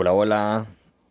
[0.00, 0.66] Hola, hola,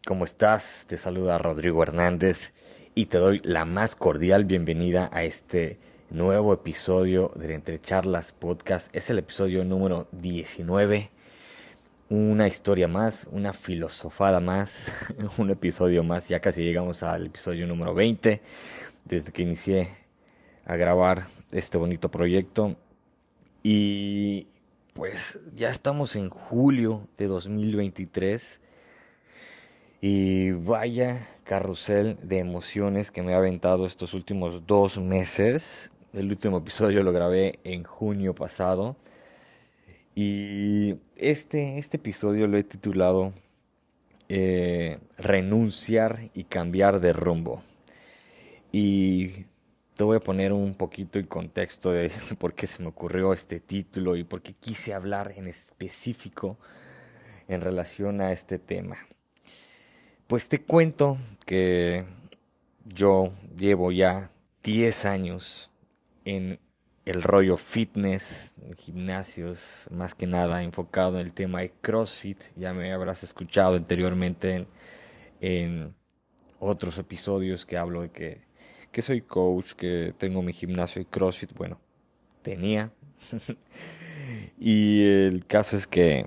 [0.05, 0.85] ¿cómo estás?
[0.87, 2.53] Te saluda Rodrigo Hernández
[2.95, 5.77] y te doy la más cordial bienvenida a este
[6.09, 8.95] nuevo episodio de Entre Charlas Podcast.
[8.95, 11.11] Es el episodio número 19.
[12.07, 14.93] Una historia más, una filosofada más,
[15.37, 16.29] un episodio más.
[16.29, 18.41] Ya casi llegamos al episodio número 20
[19.03, 19.97] desde que inicié
[20.63, 22.77] a grabar este bonito proyecto.
[23.63, 24.47] Y
[24.93, 28.61] pues ya estamos en julio de 2023
[30.01, 35.91] y vaya carrusel de emociones que me ha aventado estos últimos dos meses.
[36.13, 38.95] El último episodio lo grabé en junio pasado.
[40.13, 43.33] Y este, este episodio lo he titulado
[44.29, 47.61] eh, Renunciar y cambiar de rumbo.
[48.71, 49.45] Y
[49.95, 53.59] te voy a poner un poquito el contexto de por qué se me ocurrió este
[53.59, 56.57] título y por qué quise hablar en específico
[57.47, 58.97] en relación a este tema.
[60.27, 62.03] Pues te cuento que
[62.83, 64.29] yo llevo ya
[64.61, 65.71] 10 años
[66.25, 66.59] en
[67.05, 72.43] el rollo fitness, gimnasios, más que nada enfocado en el tema de CrossFit.
[72.57, 74.67] Ya me habrás escuchado anteriormente
[75.39, 75.95] en,
[76.59, 78.41] otros episodios que hablo de que,
[78.91, 81.53] que soy coach, que tengo mi gimnasio de CrossFit.
[81.53, 81.79] Bueno,
[82.41, 82.91] tenía.
[84.59, 86.25] y el caso es que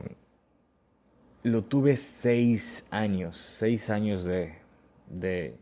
[1.42, 4.54] lo tuve seis años, seis años de,
[5.08, 5.56] de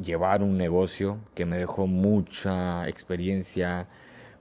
[0.00, 3.88] llevar un negocio que me dejó mucha experiencia,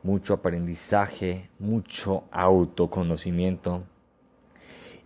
[0.03, 3.83] mucho aprendizaje, mucho autoconocimiento.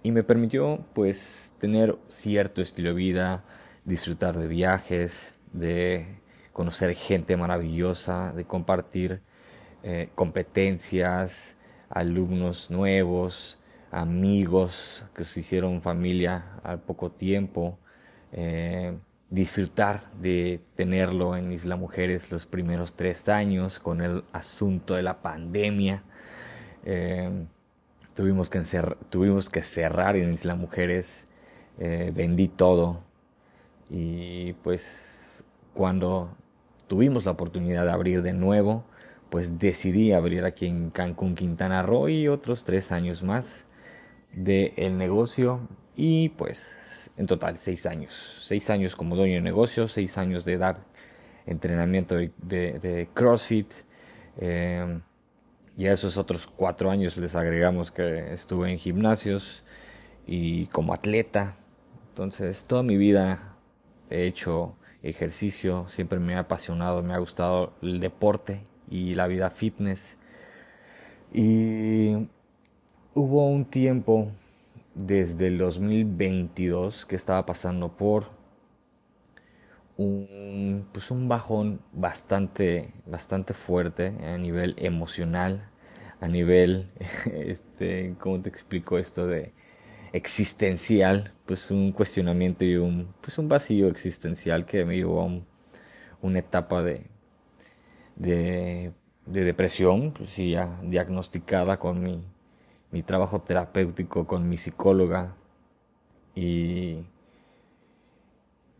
[0.03, 3.43] Y me permitió pues tener cierto estilo de vida,
[3.85, 6.19] disfrutar de viajes, de
[6.51, 9.21] conocer gente maravillosa, de compartir
[9.83, 11.57] eh, competencias,
[11.89, 13.60] alumnos nuevos,
[13.91, 17.77] amigos que se hicieron familia al poco tiempo,
[18.31, 18.97] eh,
[19.29, 25.21] disfrutar de tenerlo en Isla Mujeres los primeros tres años con el asunto de la
[25.21, 26.03] pandemia.
[26.85, 27.29] Eh,
[28.13, 28.61] tuvimos, que
[29.09, 31.27] tuvimos que cerrar en Isla Mujeres,
[31.77, 33.01] eh, vendí todo
[33.89, 36.35] y pues cuando
[36.87, 38.85] tuvimos la oportunidad de abrir de nuevo,
[39.29, 43.65] pues decidí abrir aquí en Cancún, Quintana Roo y otros tres años más
[44.33, 48.39] del negocio y pues en total seis años.
[48.41, 50.79] Seis años como dueño de negocio, seis años de dar
[51.45, 53.71] entrenamiento de, CrossFit.
[54.37, 55.01] Eh,
[55.77, 59.63] y a esos otros cuatro años les agregamos que estuve en gimnasios
[60.27, 61.55] y como atleta.
[62.09, 63.55] Entonces toda mi vida
[64.09, 69.49] he hecho ejercicio, siempre me ha apasionado, me ha gustado el deporte y la vida
[69.49, 70.17] fitness.
[71.33, 72.27] Y
[73.13, 74.31] hubo un tiempo
[74.95, 78.27] desde el 2022 que estaba pasando por
[79.97, 85.69] un, pues un bajón bastante, bastante fuerte a nivel emocional,
[86.21, 86.89] a nivel,
[87.33, 89.53] este, ¿cómo te explico esto de
[90.13, 91.33] existencial?
[91.45, 95.41] Pues un cuestionamiento y un, pues un vacío existencial que me llevó a
[96.21, 97.07] una etapa de,
[98.15, 98.93] de,
[99.25, 102.23] de depresión, pues ya diagnosticada con mi
[102.91, 105.35] mi trabajo terapéutico con mi psicóloga
[106.35, 107.05] y,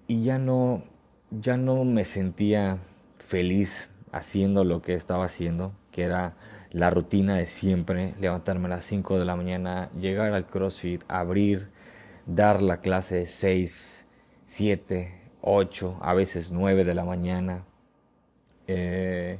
[0.08, 0.84] y ya no
[1.32, 2.78] ya no me sentía
[3.18, 6.36] feliz haciendo lo que estaba haciendo, que era
[6.72, 11.70] la rutina de siempre, levantarme a las 5 de la mañana, llegar al CrossFit, abrir,
[12.26, 14.08] dar la clase de 6,
[14.46, 17.66] 7, 8, a veces 9 de la mañana.
[18.68, 19.40] Eh,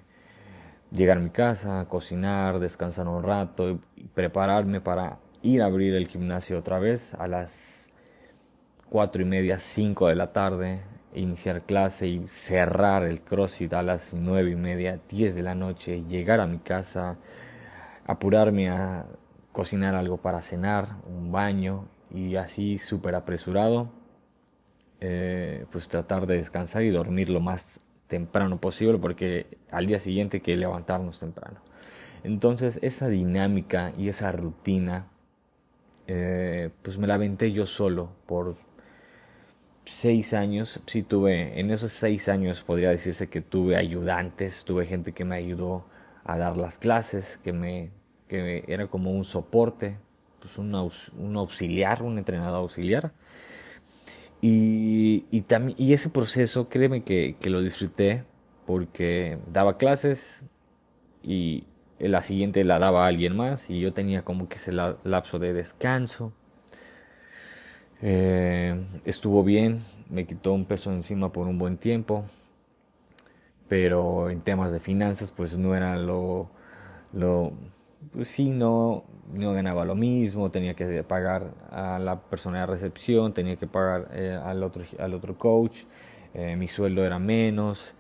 [0.92, 6.08] llegar a mi casa, cocinar, descansar un rato y prepararme para ir a abrir el
[6.08, 7.90] gimnasio otra vez a las
[8.90, 10.82] cuatro y media, cinco de la tarde,
[11.14, 16.04] iniciar clase y cerrar el CrossFit a las nueve y media, diez de la noche,
[16.04, 17.18] llegar a mi casa,
[18.06, 19.06] apurarme a
[19.52, 23.90] cocinar algo para cenar, un baño y así súper apresurado,
[25.00, 27.82] eh, pues tratar de descansar y dormir lo más
[28.12, 31.62] temprano posible porque al día siguiente hay que levantarnos temprano.
[32.26, 35.08] Entonces esa dinámica y esa rutina
[36.08, 38.56] eh, pues me la aventé yo solo por
[39.86, 40.82] seis años.
[40.86, 45.38] Sí tuve, en esos seis años podría decirse que tuve ayudantes, tuve gente que me
[45.38, 45.86] ayudó
[46.26, 47.92] a dar las clases, que me
[48.28, 49.98] que era como un soporte,
[50.40, 53.14] pues un, un auxiliar, un entrenador auxiliar.
[54.42, 55.44] Y, y,
[55.78, 58.24] y ese proceso, créeme que, que, lo disfruté
[58.66, 60.44] porque daba clases
[61.24, 61.66] y
[62.00, 65.54] la siguiente la daba a alguien más y yo tenía como que ese lapso de
[65.54, 66.34] descanso.
[68.02, 72.26] Eh, estuvo bien, me quitó un peso encima por un buen tiempo,
[73.68, 76.50] pero en temas de finanzas pues no era lo,
[77.14, 77.54] lo
[78.24, 79.04] sí, no,
[79.34, 84.10] no ganaba lo mismo, tenía que pagar a la persona de recepción, tenía que pagar
[84.14, 85.84] eh, al, otro, al otro coach,
[86.34, 87.96] eh, mi sueldo era menos,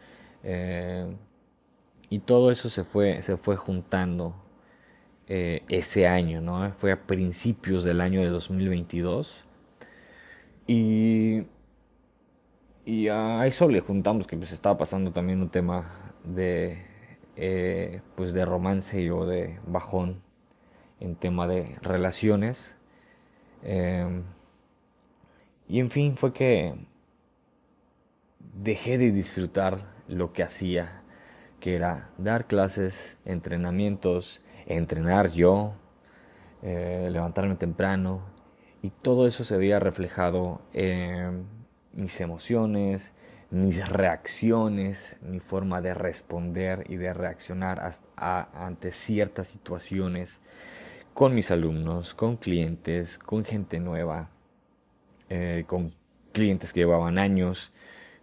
[2.09, 4.35] y todo eso se fue, se fue juntando
[5.27, 6.71] ese año, ¿no?
[6.73, 9.45] Fue a principios del año de 2022
[10.67, 11.43] y,
[12.85, 16.85] y a eso le juntamos que pues estaba pasando también un tema de,
[17.43, 20.21] eh, pues de romance o de bajón
[20.99, 22.77] en tema de relaciones.
[23.63, 24.25] Em,
[25.67, 26.75] y en fin, fue que
[28.53, 31.01] dejé de disfrutar lo que hacía,
[31.59, 35.73] que era dar clases, entrenamientos, entrenar yo,
[36.61, 38.21] eh, levantarme temprano,
[38.83, 41.47] y todo eso se veía reflejado en
[41.93, 43.15] mis emociones,
[43.51, 50.41] mis reacciones, mi forma de responder y de reaccionar ante ciertas situaciones
[51.13, 54.29] con mis alumnos, con clientes, con gente nueva,
[55.29, 55.93] eh, con
[56.31, 57.73] clientes que llevaban años,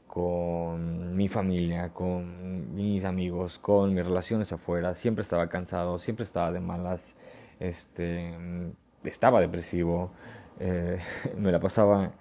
[0.06, 4.94] con mi familia, con mis amigos, con mis relaciones afuera.
[4.94, 7.16] Siempre estaba cansado, siempre estaba de malas,
[7.60, 8.34] este,
[9.04, 10.10] estaba depresivo,
[10.58, 10.98] eh,
[11.36, 12.12] me la pasaba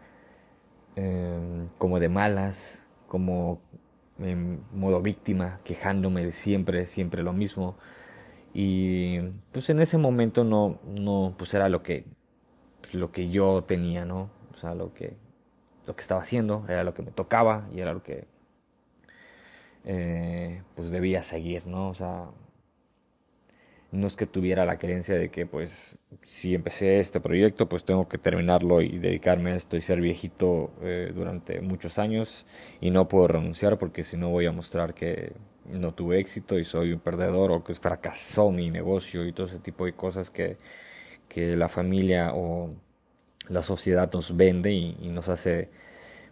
[0.98, 3.62] em, como de malas, como
[4.20, 7.76] en modo víctima, quejándome de siempre, siempre lo mismo.
[8.54, 9.20] Y
[9.52, 12.06] pues en ese momento no, no, pues era lo que,
[12.94, 14.30] lo que yo tenía, ¿no?
[14.54, 15.16] O sea, lo que,
[15.86, 18.28] lo que estaba haciendo, era lo que me tocaba y era lo que,
[19.86, 21.90] eh, pues debía seguir, ¿no?
[21.90, 22.26] O sea,
[23.92, 28.08] no es que tuviera la creencia de que pues si empecé este proyecto pues tengo
[28.10, 32.46] que terminarlo y dedicarme a esto y ser viejito eh, durante muchos años
[32.82, 35.34] y no puedo renunciar porque si no voy a mostrar que
[35.66, 39.60] no tuve éxito y soy un perdedor o que fracasó mi negocio y todo ese
[39.60, 40.58] tipo de cosas que,
[41.30, 42.74] que la familia o
[43.50, 45.70] la sociedad nos vende y, y nos hace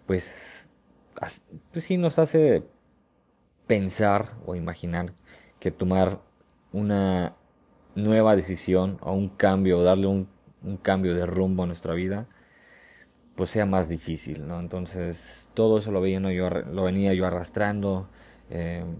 [0.06, 0.74] pues,
[1.72, 2.64] pues sí nos hace
[3.68, 5.14] pensar o imaginar
[5.60, 6.22] que tomar
[6.72, 7.36] una
[7.96, 10.28] nueva decisión o un cambio, o darle un,
[10.82, 12.28] cambio de rumbo a nuestra vida,
[13.36, 14.60] pues sea más difícil, ¿no?
[14.60, 18.10] Entonces, todo eso lo, yo, lo venía yo arrastrando,
[18.50, 18.98] em,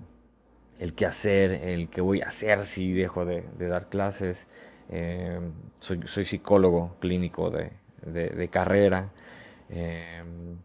[0.80, 4.50] el qué hacer, el qué voy a hacer si dejo de, dar clases.
[4.90, 7.72] Em, soy, soy, psicólogo clínico de,
[8.06, 9.12] de, carrera.
[9.70, 10.58] Em,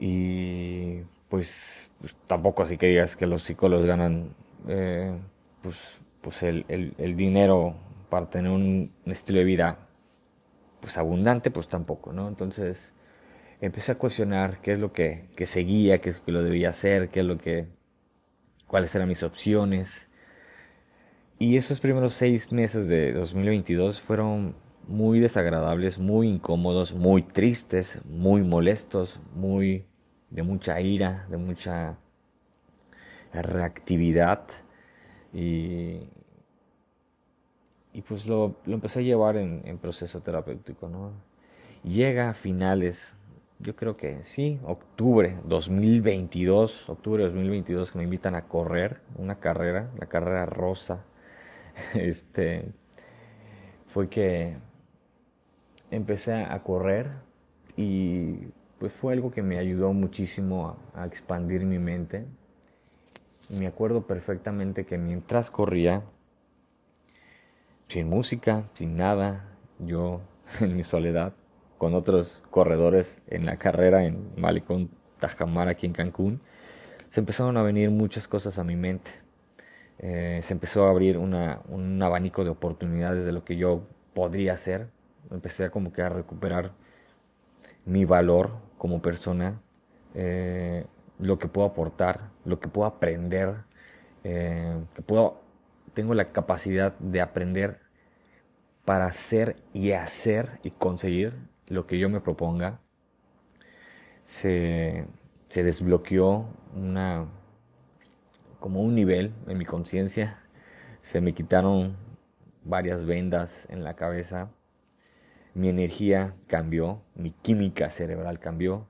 [0.00, 4.34] y pues, pues, tampoco así que digas que los psicólogos ganan
[4.68, 5.16] eh,
[5.62, 7.74] pues pues el, el, dinero
[8.08, 9.78] para tener un, estilo de vida
[10.80, 12.28] pues abundante, pues tampoco, ¿no?
[12.28, 12.94] Entonces
[13.60, 16.70] empecé a cuestionar qué es lo que, que seguía, qué es lo que lo debía
[16.70, 17.66] hacer, qué es lo que,
[18.66, 20.08] cuáles eran mis opciones.
[21.38, 24.54] Y esos primeros seis meses de 2022 fueron
[24.86, 29.86] muy desagradables, muy incómodos, muy tristes, muy molestos, muy
[30.30, 31.98] de mucha ira, de mucha
[33.32, 34.46] reactividad
[35.32, 36.00] y,
[37.92, 41.12] y pues lo, lo, empecé a llevar en, proceso terapéutico, ¿no?
[41.82, 43.16] Llega a finales,
[43.58, 49.90] yo creo que sí, octubre 2022, octubre 2022 que me invitan a correr una carrera,
[49.98, 51.04] la carrera rosa,
[51.94, 52.72] este,
[53.88, 54.56] fue que
[55.90, 57.10] empecé a correr
[57.76, 62.26] y pues fue algo que me ayudó muchísimo a expandir mi mente,
[63.50, 66.02] me acuerdo perfectamente que mientras corría,
[67.88, 70.20] sin música, sin nada, yo
[70.60, 71.34] en mi soledad,
[71.78, 76.40] con otros corredores en la carrera en Malecón, Tajamar, aquí en Cancún,
[77.08, 79.10] se empezaron a venir muchas cosas a mi mente.
[79.98, 83.82] Eh, se empezó a abrir un abanico de oportunidades de lo que yo
[84.14, 84.88] podría hacer.
[85.30, 86.72] Empecé a como que a recuperar
[87.84, 89.60] mi valor como persona,
[90.14, 90.86] eh,
[91.20, 93.64] lo que puedo aportar, lo que puedo aprender,
[94.24, 95.40] eh, que puedo,
[95.94, 97.80] tengo la capacidad de aprender
[98.84, 101.34] para hacer y hacer y conseguir
[101.66, 102.80] lo que yo me proponga.
[104.24, 105.06] Se,
[105.48, 107.26] se desbloqueó una,
[108.58, 110.42] como un nivel en mi conciencia,
[111.02, 111.96] se me quitaron
[112.64, 114.50] varias vendas en la cabeza,
[115.54, 118.86] mi energía cambió, mi química cerebral cambió,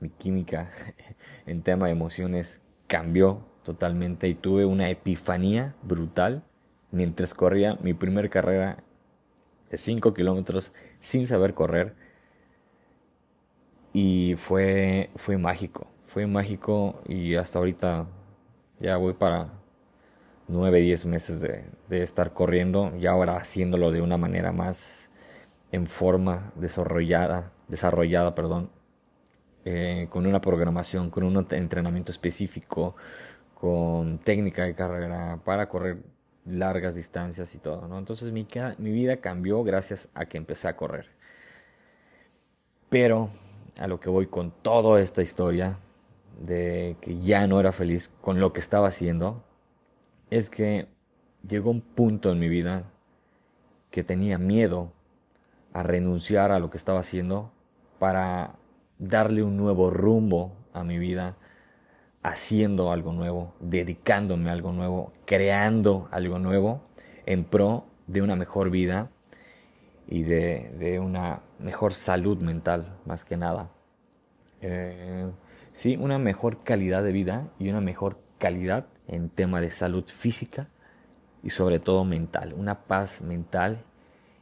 [0.00, 0.70] mi química
[1.46, 6.44] en tema de emociones cambió totalmente y tuve una epifanía brutal
[6.90, 8.82] mientras corría mi primera carrera
[9.70, 11.94] de 5 kilómetros sin saber correr.
[13.92, 18.06] y fue, fue mágico, fue mágico y hasta ahorita
[18.78, 19.54] ya voy para
[20.48, 25.10] 9, 10 meses de, de estar corriendo y ahora haciéndolo de una manera más
[25.72, 28.70] en forma desarrollada, desarrollada perdón,
[29.68, 32.94] eh, con una programación, con un entrenamiento específico,
[33.52, 36.04] con técnica de carrera para correr
[36.44, 37.98] largas distancias y todo.
[37.98, 38.46] Entonces mi,
[38.78, 41.08] mi vida cambió gracias a que empecé a correr.
[42.90, 43.28] Pero
[43.76, 45.78] a lo que voy con toda esta historia
[46.40, 49.42] de que ya no era feliz con lo que estaba haciendo,
[50.30, 50.86] es que
[51.44, 52.84] llegó un punto en mi vida
[53.90, 54.92] que tenía miedo
[55.72, 57.50] a renunciar a lo que estaba haciendo
[57.98, 58.54] para
[58.98, 61.36] darle un nuevo rumbo a mi vida,
[62.22, 66.82] haciendo algo nuevo, dedicándome a algo nuevo, creando algo nuevo
[67.24, 69.10] en pro de una mejor vida
[70.08, 73.70] y de, una mejor salud mental, más que nada.
[74.60, 75.30] Eh,
[75.72, 80.68] sí, una mejor calidad de vida y una mejor calidad en tema de salud física
[81.42, 83.84] y sobre todo mental, una paz mental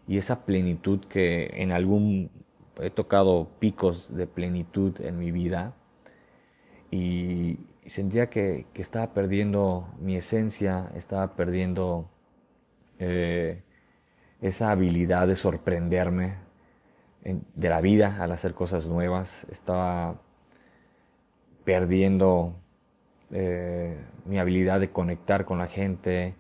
[0.07, 2.31] y esa plenitud que en algún
[2.81, 5.75] he tocado picos de plenitud en mi vida
[6.91, 12.09] y sentía que, estaba perdiendo mi esencia, estaba perdiendo
[12.99, 13.63] eh,
[14.41, 16.37] esa habilidad de sorprenderme
[17.55, 20.21] de la vida al hacer cosas nuevas, estaba
[21.65, 22.55] perdiendo
[23.31, 26.35] eh, mi habilidad de conectar con la gente,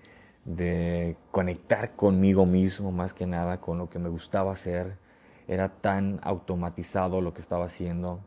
[0.44, 4.98] de conectar conmigo mismo más que nada, con lo que me gustaba hacer.
[5.46, 8.20] Era tan automatizado lo que estaba haciendo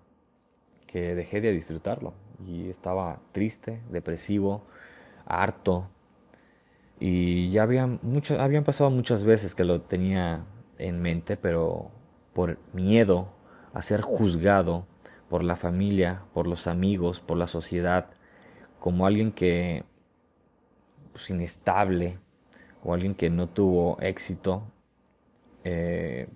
[0.86, 2.14] que dejé de disfrutarlo
[2.46, 4.64] y estaba triste, depresivo,
[5.26, 5.90] harto.
[7.00, 10.46] Y ya habían, mucho, habían pasado muchas veces que lo tenía
[10.78, 11.92] en mente, pero
[12.34, 13.30] por miedo
[13.74, 14.86] a ser juzgado
[15.30, 18.10] por la familia, por los amigos, por la sociedad,
[18.80, 19.84] como alguien que
[21.12, 22.20] pues, inestable
[22.84, 24.64] o alguien que no tuvo éxito
[25.64, 26.30] eh,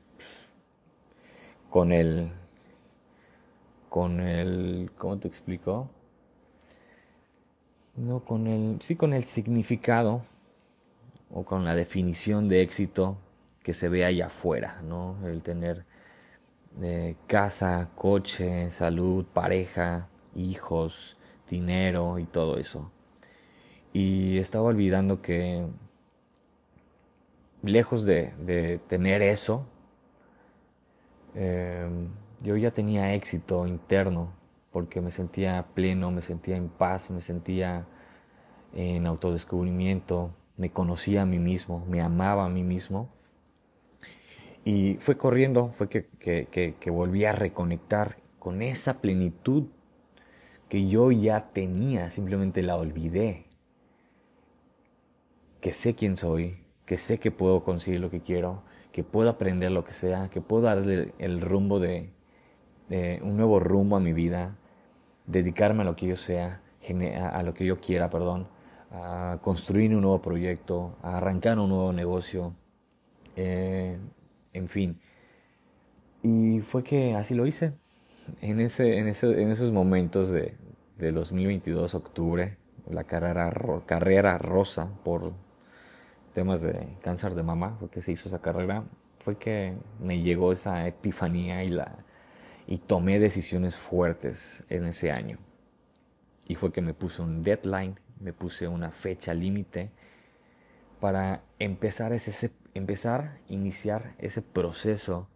[1.71, 2.31] con el
[3.89, 5.89] con el cómo te explico
[7.95, 10.21] no con el sí con el significado
[11.31, 13.17] o con la definición de éxito
[13.63, 15.85] que se ve allá afuera no el tener
[16.79, 21.17] eh, casa coche salud pareja hijos
[21.51, 22.91] dinero y todo eso.
[23.93, 25.67] Y estaba olvidando que
[27.61, 29.67] lejos de, tener eso,
[31.35, 32.09] em,
[32.41, 34.33] yo ya tenía éxito interno
[34.71, 37.87] porque me sentía pleno, me sentía en paz, me sentía
[38.73, 43.09] en autodescubrimiento, me conocía a mí mismo, me amaba a mí mismo.
[44.63, 46.07] Y fue corriendo, fue que,
[46.79, 49.65] que volví a reconectar con esa plenitud
[50.69, 53.51] que yo ya tenía, simplemente la olvidé
[55.61, 59.71] que sé quién soy, que sé que puedo conseguir lo que quiero, que puedo aprender
[59.71, 62.09] lo que sea, que puedo darle el rumbo de,
[63.21, 64.57] un nuevo rumbo a mi vida,
[65.25, 66.61] dedicarme a lo que yo sea,
[67.33, 68.47] a lo que yo quiera, perdón,
[68.91, 72.53] a construir un nuevo proyecto, a arrancar un nuevo negocio,
[73.37, 73.97] eh,
[74.51, 74.99] en fin.
[76.21, 77.73] Y fue que así lo hice.
[78.41, 80.55] En, ese, en, ese, en esos momentos de,
[80.97, 82.57] de 2022, octubre,
[82.89, 83.51] la carrera,
[83.85, 85.33] carrera rosa por
[86.33, 88.83] temas de cáncer de mama, fue que se hizo esa carrera,
[89.19, 91.99] fue que me llegó esa epifanía y, la,
[92.67, 95.37] y tomé decisiones fuertes en ese año.
[96.47, 99.91] Y fue que me puse un deadline, me puse una fecha límite
[100.99, 105.27] para empezar, ese, empezar, iniciar ese proceso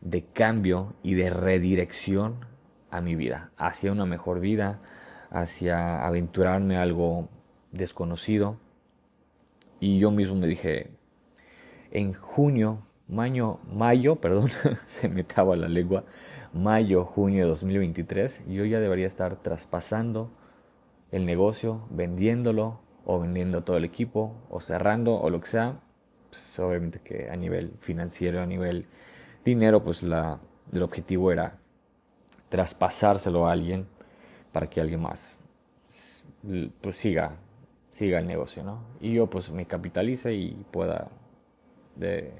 [0.00, 2.46] de cambio y de redirección
[2.90, 4.80] a mi vida, hacia una mejor vida,
[5.30, 7.28] hacia aventurarme a algo
[7.72, 8.58] desconocido,
[9.80, 10.90] y yo mismo me dije,
[11.90, 14.48] en junio, mayo, mayo, perdón,
[14.86, 16.04] se me traba la lengua,
[16.52, 20.30] mayo, junio de 2023, yo ya debería estar traspasando
[21.10, 25.80] el negocio, vendiéndolo o vendiendo todo el equipo o cerrando o lo que sea.
[26.28, 28.86] Pues, obviamente que a nivel financiero, a nivel
[29.44, 30.38] dinero, pues la,
[30.72, 31.58] el objetivo era
[32.48, 33.86] traspasárselo a alguien
[34.52, 35.40] para que alguien más
[36.80, 37.36] pues siga
[37.90, 38.80] siga el negocio, ¿no?
[39.00, 41.08] Y yo pues me capitalice y pueda
[41.96, 42.32] de,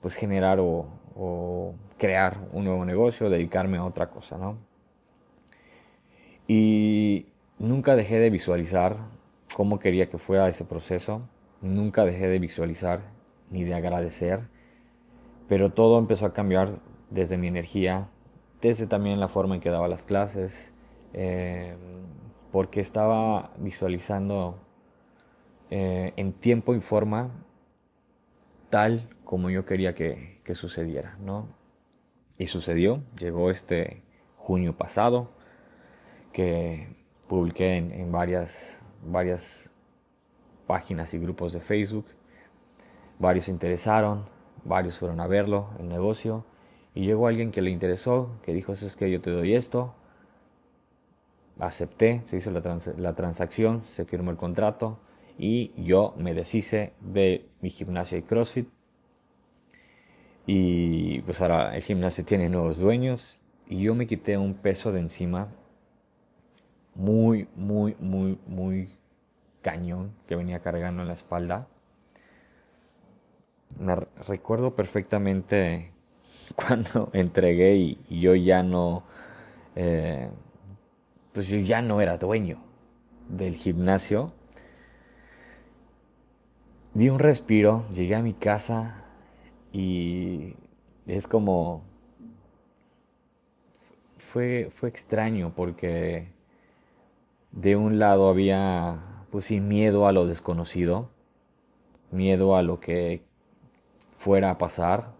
[0.00, 4.56] pues generar o, o, crear un nuevo negocio, dedicarme a otra cosa, ¿no?
[6.48, 7.26] Y
[7.58, 8.96] nunca dejé de visualizar
[9.54, 11.28] cómo quería que fuera ese proceso,
[11.60, 13.00] nunca dejé de visualizar
[13.50, 14.40] ni de agradecer,
[15.48, 16.78] pero todo empezó a cambiar
[17.10, 18.08] desde mi energía
[18.62, 20.72] desde también la forma en que daba las clases,
[21.12, 21.74] eh,
[22.52, 24.60] porque estaba visualizando
[25.70, 27.30] eh, en tiempo y forma
[28.68, 31.48] tal como yo quería que, que sucediera, ¿no?
[32.38, 34.02] Y sucedió, llegó este
[34.36, 35.30] junio pasado,
[36.32, 36.88] que
[37.26, 39.72] publiqué en, en varias, varias
[40.66, 42.06] páginas y grupos de Facebook.
[43.18, 44.24] Varios se interesaron,
[44.64, 46.44] varios fueron a verlo, el negocio,
[46.94, 49.94] y llegó alguien que le interesó, que dijo, es que yo te doy esto.
[51.62, 54.98] Acepté, se hizo la, la transacción, se firmó el contrato
[55.38, 58.68] y yo me deshice de mi gimnasio y CrossFit.
[60.44, 65.00] Y pues ahora el gimnasio tiene nuevos dueños y yo me quité un peso de
[65.00, 65.48] encima
[66.94, 68.90] muy, muy, muy, muy
[69.62, 71.68] cañón que venía cargando en la espalda.
[74.26, 75.92] Recuerdo perfectamente
[76.56, 79.04] cuando entregué y, yo ya no,
[79.76, 80.28] eh,
[81.32, 82.58] pues yo ya no era dueño
[83.28, 84.32] del gimnasio.
[86.94, 89.04] Di un respiro, llegué a mi casa
[89.72, 90.54] y
[91.06, 91.82] es como
[94.18, 96.28] fue, fue extraño porque
[97.50, 98.98] de un lado había
[99.30, 101.08] pues sí miedo a lo desconocido,
[102.10, 103.22] miedo a lo que
[103.98, 105.12] fuera a pasar,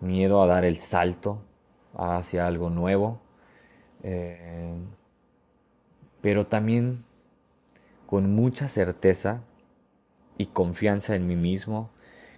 [0.00, 1.42] miedo a dar el salto
[1.94, 3.20] hacia algo nuevo,
[4.02, 4.74] eh,
[6.26, 7.04] pero también
[8.08, 9.44] con mucha certeza
[10.36, 11.90] y confianza en mí mismo,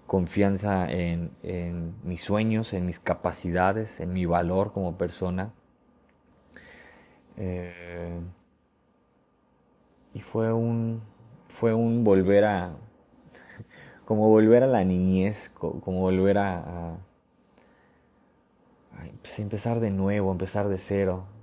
[0.06, 1.30] confianza en,
[2.04, 5.54] mis sueños, en mis capacidades, en mi valor como persona.
[7.38, 8.20] Eh,
[10.12, 11.00] y fue un,
[11.48, 12.76] fue un volver a,
[14.04, 16.98] como volver a la niñez, como volver a,
[19.22, 21.37] pues, empezar de nuevo, empezar de cero.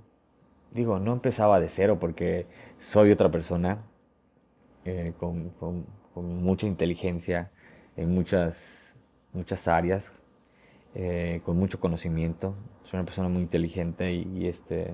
[0.76, 3.82] Digo, no empezaba de cero porque soy otra persona
[4.84, 5.54] eh, con,
[6.14, 7.50] mucha inteligencia
[7.96, 8.94] en muchas,
[9.32, 10.26] muchas áreas,
[10.94, 12.54] eh, con mucho conocimiento.
[12.82, 14.92] Soy una persona muy inteligente y, y este,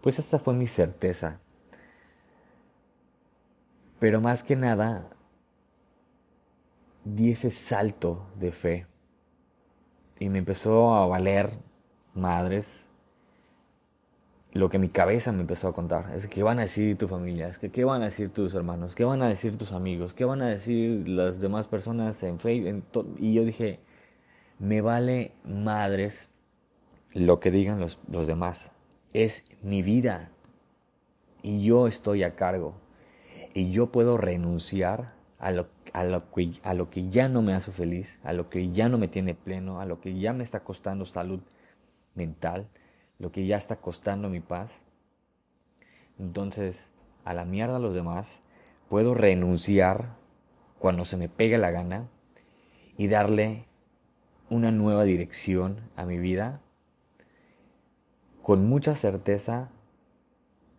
[0.00, 1.40] pues esta fue mi certeza.
[4.00, 5.10] Pero más que nada,
[7.04, 8.86] di ese salto de fe
[10.18, 11.50] y me empezó a valer
[12.14, 12.88] madres
[14.52, 16.12] lo que mi cabeza me empezó a contar.
[16.14, 18.94] Es que van a decir tu familia, es que qué van a decir tus hermanos,
[18.94, 23.16] qué van a decir tus amigos, qué van a decir las demás personas en Facebook.
[23.18, 23.80] Y yo dije,
[24.58, 26.30] me vale madres
[27.14, 28.72] lo que digan los, los demás.
[29.12, 30.30] Es mi vida
[31.42, 32.74] y yo estoy a cargo.
[33.54, 37.54] Y yo puedo renunciar a lo, a, lo que, a lo que ya no me
[37.54, 40.44] hace feliz, a lo que ya no me tiene pleno, a lo que ya me
[40.44, 41.40] está costando salud
[42.14, 42.68] mental,
[43.22, 44.82] lo que ya está costando mi paz.
[46.18, 46.90] Entonces,
[47.24, 48.42] a la mierda a los demás,
[48.88, 50.16] puedo renunciar
[50.80, 52.08] cuando se me pega la gana
[52.98, 53.66] y darle
[54.50, 56.62] una nueva dirección a mi vida
[58.42, 59.70] con mucha certeza,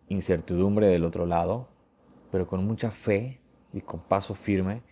[0.08, 1.70] incertidumbre del otro lado,
[2.30, 3.40] pero con mucha fe
[3.72, 4.82] y con paso firme,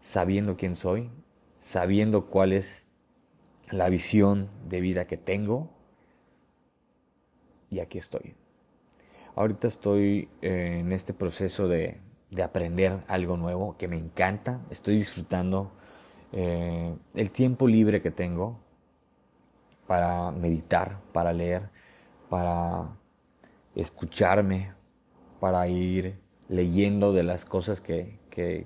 [0.00, 1.08] sabiendo quién soy,
[1.60, 2.88] sabiendo cuál es
[3.70, 5.77] la visión de vida que tengo
[7.70, 8.34] y aquí estoy.
[9.36, 12.00] Ahorita estoy eh, en este proceso de,
[12.42, 15.70] aprender algo nuevo que me encanta, estoy disfrutando
[16.32, 18.58] eh, el tiempo libre que tengo
[19.86, 21.70] para meditar, para leer,
[22.28, 22.88] para
[23.74, 24.72] escucharme,
[25.40, 28.18] para ir leyendo de las cosas que,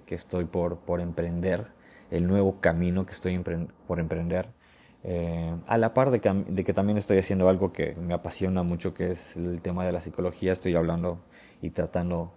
[0.09, 1.69] estoy por, por emprender,
[2.11, 3.38] el nuevo camino que estoy
[3.87, 4.49] por emprender.
[5.05, 9.11] Eh, a la par de que, también estoy haciendo algo que me apasiona mucho, que
[9.11, 11.19] es el tema de la psicología, estoy hablando
[11.61, 12.33] y tratando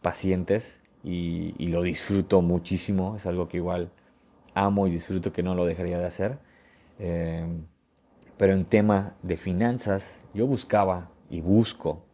[0.00, 3.90] pacientes y, lo disfruto muchísimo, es algo que igual
[4.54, 6.38] amo y disfruto que no lo dejaría de hacer.
[6.98, 7.44] Eh,
[8.36, 12.04] pero en tema de finanzas, yo buscaba y busco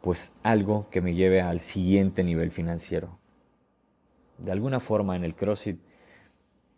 [0.00, 3.18] pues algo que me lleve al siguiente nivel financiero.
[4.38, 5.80] De alguna forma en el CrossFit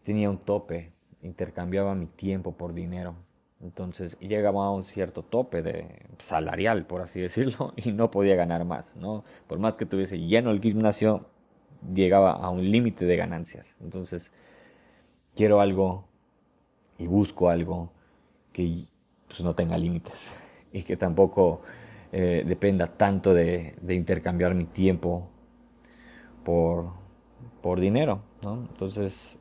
[0.05, 3.15] tenía un tope, intercambiaba mi tiempo por dinero.
[3.63, 8.65] Entonces llegaba a un cierto tope de salarial, por así decirlo, y no podía ganar
[8.65, 9.25] más, ¿no?
[9.47, 11.27] Por más que tuviese lleno el gimnasio,
[11.95, 13.77] llegaba a un límite de ganancias.
[13.81, 14.33] Entonces,
[15.35, 16.05] quiero algo
[16.99, 17.91] y busco algo
[18.53, 18.85] que
[19.27, 20.37] pues, no tenga límites
[20.73, 21.63] y que tampoco
[22.13, 25.29] eh, dependa tanto de, de, intercambiar mi tiempo
[26.45, 26.93] por,
[27.63, 28.55] por dinero, ¿no?
[28.55, 29.41] Entonces,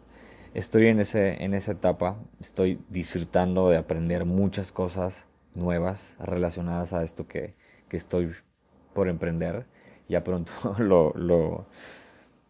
[0.55, 7.03] estoy en, ese, en esa etapa, estoy disfrutando de aprender muchas cosas nuevas relacionadas a
[7.03, 7.55] esto que,
[7.89, 8.33] que estoy
[8.93, 9.67] por emprender.
[10.07, 11.67] Ya pronto lo, lo,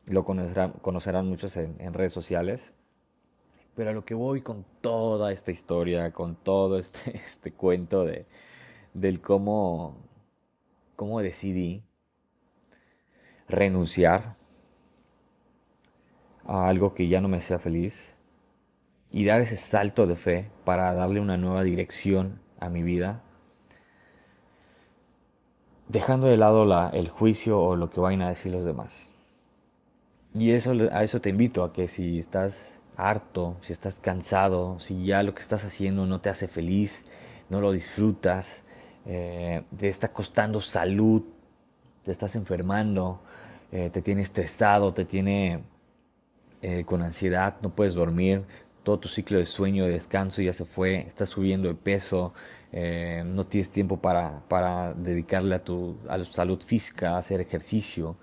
[0.06, 2.74] lo conocerán, conocerán muchos en, redes sociales.
[3.76, 8.26] Pero a lo que voy con toda esta historia, con todo este, este cuento de,
[8.94, 9.98] del cómo,
[10.96, 11.84] cómo decidí
[13.48, 14.36] renunciar
[16.46, 18.16] a algo que ya no me hacía feliz
[19.12, 23.22] y dar ese salto de fe para darle una nueva dirección a mi vida,
[25.88, 29.12] dejando de lado la, el juicio o lo que vayan a decir los demás.
[30.34, 35.06] Y eso, a eso te invito, a que si estás harto, si estás cansado, si
[35.06, 37.06] ya lo que estás haciendo no te hace feliz,
[37.50, 38.64] no lo disfrutas,
[39.06, 41.24] eh, te está costando salud,
[42.04, 43.22] te estás enfermando,
[43.72, 45.64] eh, te tiene estresado, te tiene
[46.68, 48.44] eh, con ansiedad, no puedes dormir,
[48.82, 52.34] todo tu ciclo de sueño, de descanso ya se fue, estás subiendo de peso,
[52.72, 58.18] eh, no tienes tiempo para, para dedicarle a tu, a salud física, a hacer ejercicio,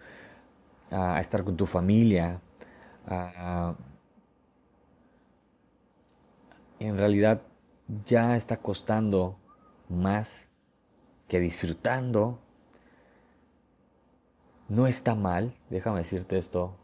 [0.91, 2.41] a, estar con tu familia.
[6.81, 7.43] en realidad
[8.05, 9.39] ya está costando
[9.89, 10.49] más
[11.29, 12.41] que disfrutando.
[14.69, 16.82] No está mal, déjame decirte esto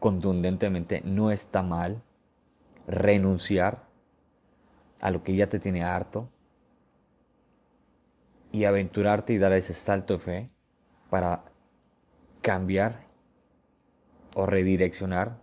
[0.00, 2.02] contundentemente, no está mal
[2.86, 3.84] renunciar
[5.00, 6.28] a lo que ya te tiene harto
[8.52, 10.50] y aventurarte y dar ese salto de fe
[11.10, 11.44] para
[12.40, 13.06] cambiar
[14.34, 15.38] o redireccionar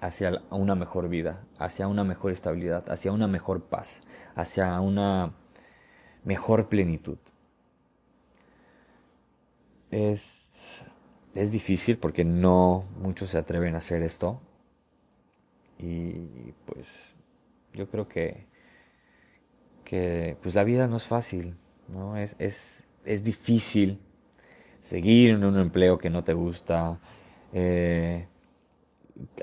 [0.00, 4.02] hacia una mejor vida, hacia una mejor estabilidad, hacia una mejor paz,
[4.34, 5.34] hacia una
[6.24, 7.18] mejor plenitud.
[9.90, 10.88] Es,
[11.34, 14.40] es difícil porque no muchos se atreven a hacer esto.
[15.78, 17.14] Y pues
[17.72, 18.46] yo creo que,
[19.84, 21.54] que pues la vida no es fácil.
[21.88, 22.16] ¿no?
[22.16, 24.00] Es, es, es difícil
[24.80, 27.00] seguir en un empleo que no te gusta,
[27.52, 28.26] eh,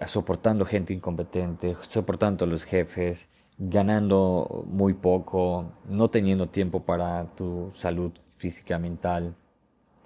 [0.05, 7.69] soportando gente incompetente, soportando a los jefes, ganando muy poco, no teniendo tiempo para tu
[7.71, 9.35] salud física, mental,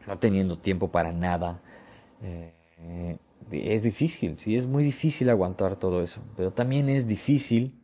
[0.07, 1.61] no teniendo tiempo para nada.
[2.21, 3.17] Eh,
[3.51, 7.79] es difícil, sí, es muy difícil aguantar todo eso, pero también es difícil,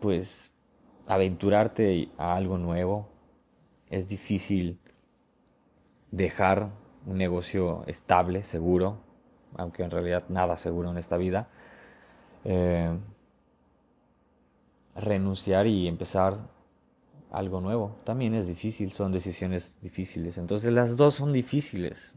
[0.00, 0.52] pues,
[1.06, 3.08] aventurarte a algo nuevo,
[3.90, 4.78] es difícil
[6.10, 6.70] dejar
[7.06, 8.98] un negocio estable, seguro,
[9.56, 11.48] aunque en realidad nada seguro en esta vida,
[12.44, 12.96] eh,
[14.94, 16.38] renunciar y empezar
[17.30, 17.96] algo nuevo.
[18.04, 20.38] También es difícil, son decisiones difíciles.
[20.38, 22.16] Entonces las dos son difíciles.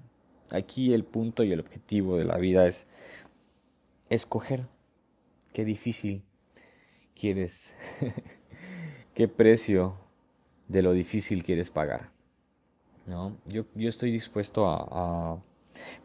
[0.51, 2.87] Aquí el punto y el objetivo de la vida es
[4.09, 4.67] escoger
[5.53, 6.23] qué difícil
[7.15, 7.75] quieres
[9.13, 9.95] qué precio
[10.67, 12.11] de lo difícil quieres pagar.
[13.07, 13.35] ¿no?
[13.47, 15.41] Yo, yo estoy dispuesto a,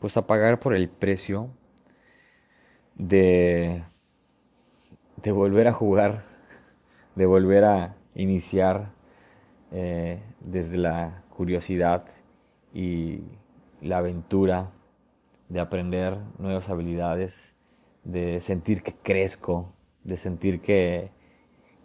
[0.00, 1.50] pues a pagar por el precio
[2.94, 3.82] de,
[5.22, 6.24] de volver a jugar,
[7.14, 8.92] de volver a iniciar
[9.72, 12.06] eh, desde la curiosidad
[12.72, 13.20] y
[13.82, 14.70] la aventura,
[15.48, 17.54] de aprender nuevas habilidades,
[18.04, 21.10] de sentir que crezco, de sentir que,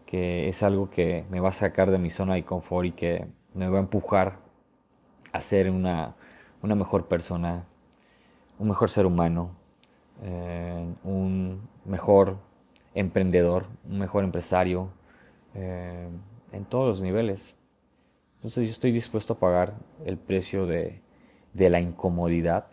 [0.06, 3.28] que es algo que me va a sacar de mi zona de confort y que
[3.54, 4.40] me va a empujar
[5.34, 6.16] a ser una,
[6.62, 7.66] una mejor persona,
[8.58, 9.52] un mejor ser humano,
[10.24, 12.38] eh, un mejor
[12.94, 14.90] emprendedor, un mejor empresario,
[15.54, 16.08] eh,
[16.52, 17.60] en todos los niveles.
[18.36, 21.02] Entonces yo estoy dispuesto a pagar el precio de,
[21.58, 22.68] de la incomodidad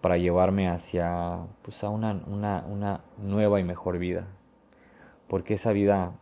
[0.00, 4.26] para llevarme hacia pues, a una, una, una nueva y mejor vida.
[5.28, 6.12] Porque esa vida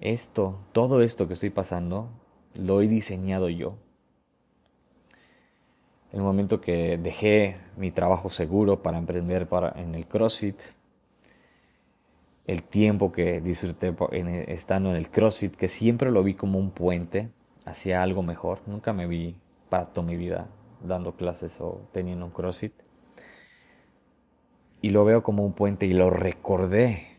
[0.00, 2.08] esto, todo esto que estoy pasando,
[2.54, 3.76] lo he diseñado yo.
[6.12, 10.58] El momento que dejé mi trabajo seguro para emprender para, en el CrossFit,
[12.46, 13.94] el tiempo que disfruté
[14.46, 17.28] estando en el CrossFit, que siempre lo vi como un puente
[17.66, 18.60] hacia algo mejor.
[18.66, 19.36] Nunca me vi
[19.68, 20.48] para toda mi vida
[20.82, 22.72] dando clases o teniendo un CrossFit.
[24.80, 27.18] Y lo veo como un puente y lo recordé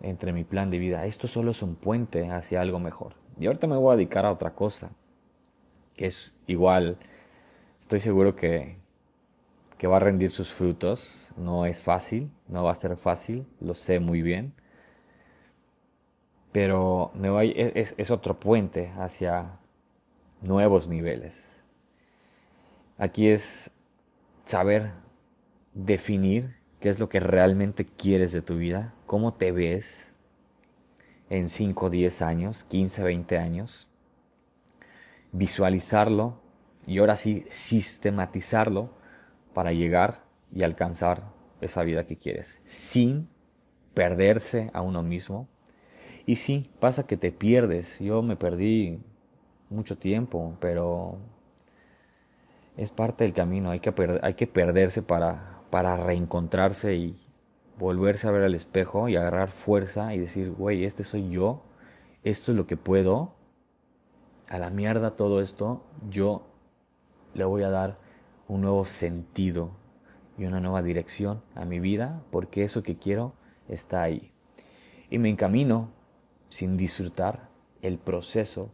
[0.00, 1.06] entre mi plan de vida.
[1.06, 3.14] Esto solo es un puente hacia algo mejor.
[3.38, 4.90] Y ahorita me voy a dedicar a otra cosa,
[5.96, 6.98] que es igual,
[7.78, 8.76] estoy seguro que,
[9.78, 11.32] que va a rendir sus frutos.
[11.36, 14.52] No es fácil, no va a ser fácil, lo sé muy bien.
[16.52, 19.58] Pero me voy, es, es otro puente hacia
[20.42, 21.64] nuevos niveles.
[22.98, 23.70] Aquí es
[24.44, 24.90] saber
[25.72, 30.16] definir qué es lo que realmente quieres de tu vida, cómo te ves,
[31.30, 33.88] en 5, 10 años, 15, 20 años,
[35.30, 36.40] visualizarlo
[36.86, 38.90] y ahora sí sistematizarlo
[39.54, 41.30] para llegar y alcanzar
[41.60, 43.28] esa vida que quieres, sin
[43.94, 45.48] perderse a uno mismo.
[46.24, 48.00] Y sí, pasa que te pierdes.
[48.00, 49.00] Yo me perdí
[49.70, 51.18] mucho tiempo, pero
[52.78, 53.70] es parte del camino.
[53.70, 57.20] Hay que, hay que perderse para, para reencontrarse y
[57.76, 61.64] volverse a ver al espejo y agarrar fuerza y decir, güey, este soy yo,
[62.22, 63.34] esto es lo que puedo,
[64.48, 66.46] a la mierda todo esto, yo
[67.34, 67.96] le voy a dar
[68.46, 69.72] un nuevo sentido
[70.38, 73.34] y una nueva dirección a mi vida, porque eso que quiero
[73.68, 74.32] está ahí.
[75.10, 75.90] Y me encamino
[76.48, 77.48] sin disfrutar
[77.82, 78.70] el proceso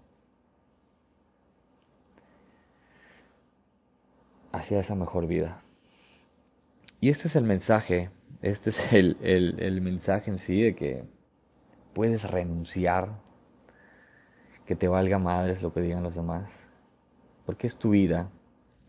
[4.55, 5.61] hacia esa mejor vida.
[7.01, 11.05] Y este es el mensaje, este es el, el, mensaje en sí de que
[11.93, 13.19] puedes renunciar,
[14.65, 16.69] que te valga madres lo que digan los demás,
[17.45, 18.31] porque es tu vida,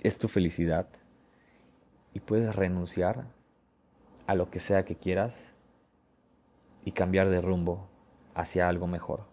[0.02, 0.88] es tu felicidad,
[2.14, 3.26] y puedes renunciar
[4.28, 5.54] a lo que sea que quieras
[6.86, 7.90] y cambiar de rumbo
[8.36, 9.26] hacia algo mejor.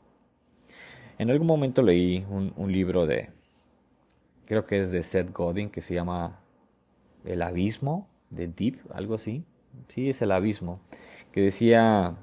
[1.18, 3.28] En algún momento leí un, un libro de,
[4.52, 6.38] creo que es de Seth Godin, que se llama
[7.24, 9.46] El Abismo, de Deep, algo así.
[9.88, 10.78] Sí, es el abismo.
[11.32, 12.16] Que decía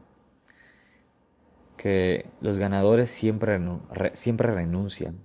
[1.76, 3.60] que los ganadores siempre,
[4.14, 5.18] siempre renuncian.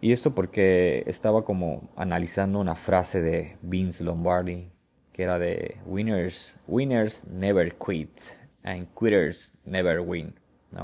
[0.00, 4.72] Y esto porque estaba como analizando una frase de Vince Lombardi,
[5.12, 8.10] que era de winners, winners never quit
[8.64, 10.34] and quitters never win.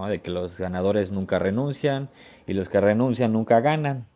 [0.09, 2.11] De que los ganadores nunca renuncian
[2.46, 4.07] y los que renuncian nunca ganan.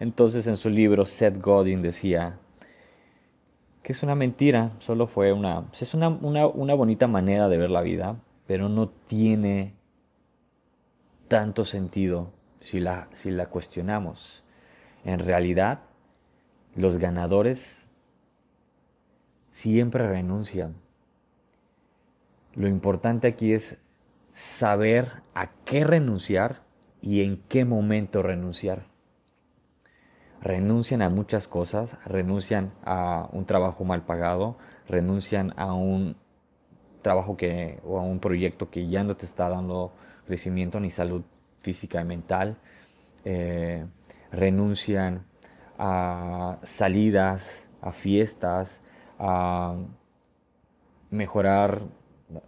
[0.00, 2.38] Entonces en su libro Seth Godin decía,
[3.82, 7.82] que es una mentira, solo fue una, es una, una, bonita manera de ver la
[7.82, 9.74] vida, pero no tiene
[11.26, 14.44] tanto sentido si la, si la cuestionamos.
[15.04, 15.80] En realidad,
[16.76, 17.88] los ganadores
[19.50, 20.76] siempre renuncian.
[22.54, 23.78] Lo importante aquí es
[24.32, 26.62] saber a qué renunciar
[27.00, 28.87] y en qué momento renunciar
[30.40, 34.56] renuncian a muchas cosas, renuncian a un trabajo mal pagado,
[34.88, 36.16] renuncian a un
[37.02, 39.92] trabajo que o a un proyecto que ya no te está dando
[40.26, 41.22] crecimiento ni salud
[41.58, 42.58] física y mental,
[43.24, 43.86] eh,
[44.30, 45.24] renuncian
[45.78, 48.82] a salidas, a fiestas,
[49.18, 49.76] a
[51.10, 51.82] mejorar,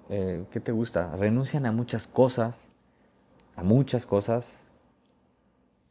[0.09, 1.16] eh, ¿qué te gusta?
[1.16, 2.70] Renuncian a muchas cosas,
[3.57, 4.68] a muchas cosas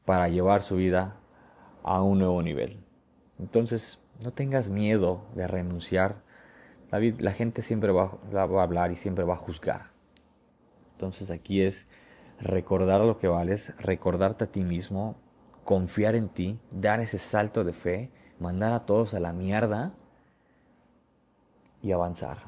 [0.05, 1.18] para llevar su vida
[1.83, 2.83] a un nuevo nivel.
[3.39, 6.21] Entonces, no tengas miedo de renunciar.
[6.91, 9.91] David, la gente siempre va, a hablar y siempre va a juzgar.
[10.93, 11.87] Entonces aquí es
[12.39, 15.15] recordar lo que vales, recordarte a ti mismo,
[15.63, 19.93] confiar en ti, dar ese salto de fe, mandar a todos a la mierda
[21.81, 22.39] y avanzar.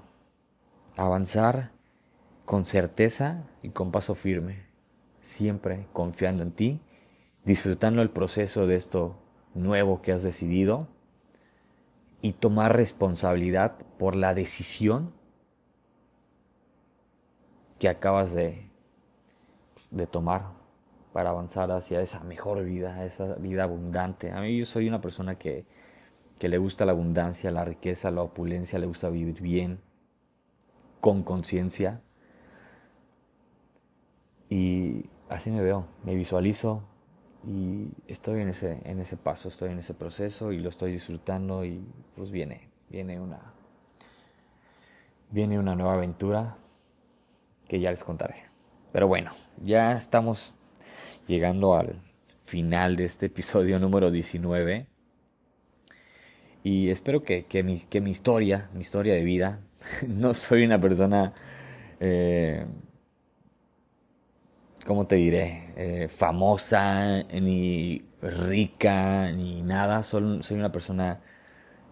[0.97, 1.71] Avanzar
[2.43, 4.65] con certeza y con paso firme,
[5.21, 6.81] siempre confiando en ti,
[7.43, 9.15] disfrutando el proceso de esto
[9.53, 10.87] nuevo que has decidido
[12.21, 15.13] y tomar responsabilidad por la decisión
[17.79, 18.69] que acabas de,
[19.89, 20.51] de tomar
[21.13, 24.31] para avanzar hacia esa mejor vida, esa vida abundante.
[24.31, 25.65] A mí yo soy una persona que,
[26.37, 29.81] que le gusta la abundancia, la riqueza, la opulencia, le gusta vivir bien,
[31.01, 32.01] con conciencia.
[34.49, 36.83] Y así me veo, me visualizo
[37.47, 41.65] y estoy en ese, en ese paso, estoy en ese proceso y lo estoy disfrutando
[41.65, 41.83] y
[42.15, 43.39] pues viene, viene una,
[45.31, 46.57] viene una nueva aventura
[47.67, 48.43] que ya les contaré.
[48.91, 49.31] Pero bueno,
[49.63, 50.53] ya estamos
[51.27, 51.95] llegando al
[52.43, 54.87] final de este episodio número 19
[56.63, 59.61] y espero que, que, mi, que mi historia, mi historia de vida,
[60.07, 61.33] no soy una persona...
[61.99, 62.65] Eh,
[64.85, 65.73] ¿cómo te diré?
[65.75, 70.03] Eh, famosa, ni rica, ni nada.
[70.03, 71.21] Soy, una persona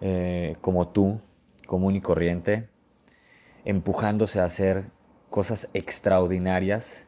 [0.01, 1.19] eh, como tú,
[1.65, 2.69] común y corriente,
[3.65, 4.85] empujándose a hacer
[5.29, 7.07] cosas extraordinarias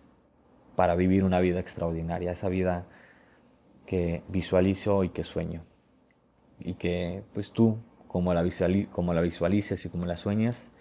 [0.75, 2.87] para vivir una vida extraordinaria, esa vida
[3.85, 5.63] que visualizo y que sueño.
[6.59, 8.43] Y que pues tú, como la,
[8.91, 10.71] como la visualices y como la sueñas,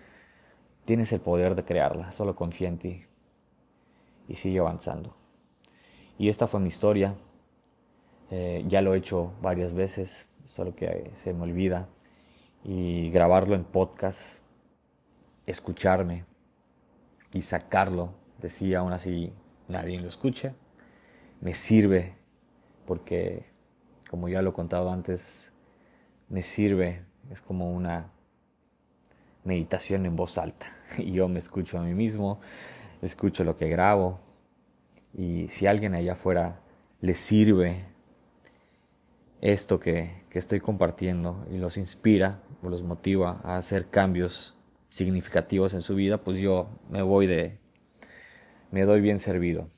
[0.84, 3.10] tienes el poder de crearla, solo confía en ti
[4.30, 5.14] y sigue avanzando.
[6.16, 7.14] Y esta fue mi historia.
[8.30, 11.88] Eh, ya lo he hecho varias veces, solo que se me olvida.
[12.62, 14.42] Y grabarlo en podcast,
[15.46, 16.24] escucharme
[17.32, 19.32] y sacarlo de si aún así
[19.66, 20.54] nadie lo escuche,
[21.40, 22.14] me sirve
[22.86, 23.46] porque,
[24.08, 25.52] como ya lo he contado antes,
[26.28, 28.10] me sirve, es como una
[29.42, 30.66] meditación en voz alta.
[30.98, 32.40] Y yo me escucho a mí mismo,
[33.02, 34.20] escucho lo que grabo.
[35.12, 36.60] Y si alguien allá afuera
[37.00, 37.84] le sirve
[39.40, 44.54] esto que, que estoy compartiendo y los inspira o los motiva a hacer cambios
[44.90, 47.58] significativos en su vida, pues yo me voy de,
[48.70, 49.68] me doy bien servido.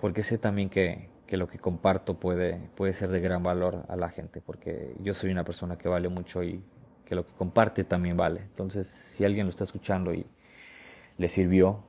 [0.00, 3.96] Porque sé también que, que lo que comparto puede, puede ser de gran valor a
[3.96, 6.62] la gente, porque yo soy una persona que vale mucho y
[7.04, 8.40] que lo que comparte también vale.
[8.40, 10.24] Entonces, si alguien lo está escuchando y
[11.18, 11.84] le sirvió,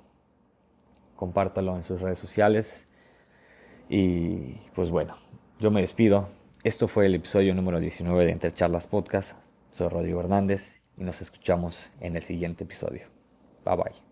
[1.22, 2.88] compártalo en sus redes sociales.
[3.90, 5.16] Y pues bueno,
[5.60, 6.28] yo me despido.
[6.64, 9.38] Esto fue el episodio número 19 de Entre Charlas Podcast.
[9.70, 13.04] Soy Rodrigo Hernández y nos escuchamos en el siguiente episodio.
[13.64, 14.11] Bye bye.